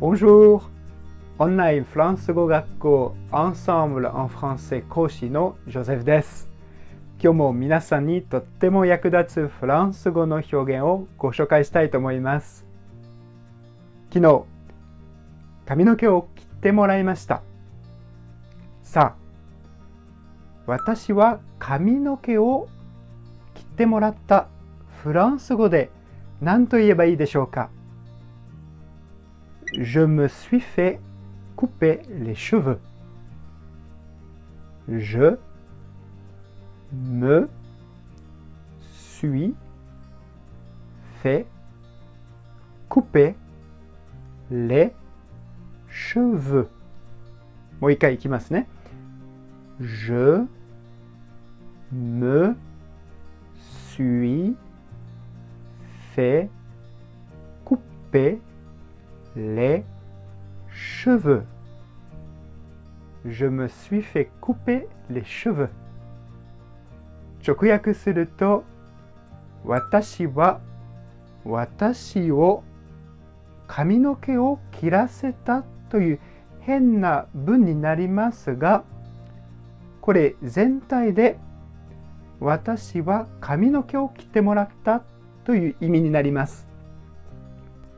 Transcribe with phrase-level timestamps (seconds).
[0.00, 0.62] Bonjour!
[1.40, 6.48] オンラインフランス語学校 Ensemble en français 講師のジョゼフです。
[7.20, 12.64] 今日も皆さんにとっても役立つフランス語の表現をご紹介したいと思います。
[14.14, 14.44] 昨日、
[15.66, 17.42] 髪の毛を切ってもらいました。
[18.84, 19.22] さあ、
[20.66, 22.68] 私は髪の毛を
[23.54, 24.46] 切ってもらった
[25.02, 25.90] フランス語で
[26.40, 27.70] 何と言えばいいでしょうか？
[29.76, 31.00] Je me suis fait
[31.56, 32.78] couper les cheveux.
[34.88, 35.36] Je
[36.92, 37.48] me
[38.80, 39.54] suis
[41.22, 41.46] fait
[42.88, 43.34] couper
[44.50, 44.94] les
[45.90, 46.68] cheveux.
[49.80, 50.44] Je
[51.92, 52.54] me
[53.50, 54.56] suis
[56.14, 56.48] fait
[57.64, 58.40] couper
[59.38, 59.84] les
[60.70, 61.44] cheveux.
[63.24, 65.70] Je me suis fait couper les cheveux.
[67.46, 68.64] 直訳すると、
[69.64, 70.60] 私は
[71.44, 72.64] 私を
[73.68, 76.20] 髪の毛を切らせたという
[76.60, 78.84] 変な文になりますが、
[80.00, 81.38] これ全体で
[82.40, 85.02] 私は髪の毛を切ってもらった
[85.44, 86.67] という意味になります。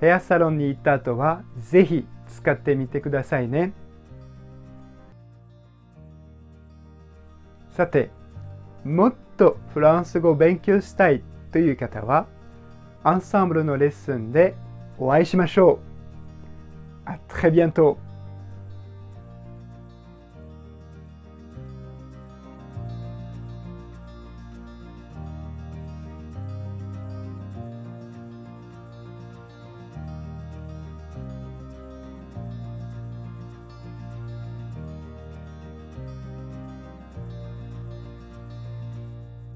[0.00, 3.72] ヘアサロンに行った後は是非使ってみてくださいね。
[7.70, 8.10] さて、
[8.84, 11.22] もっとフランス語を勉強したい
[11.52, 12.26] という方は、
[13.04, 14.54] アンサンブルのレッスンで
[14.98, 15.78] お会いしましょう。
[17.04, 17.96] あ、très bientôt!